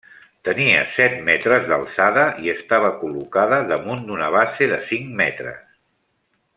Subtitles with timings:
[0.47, 5.63] Tenia set metres d'alçada i estava col·locada damunt d'una base de cinc metres.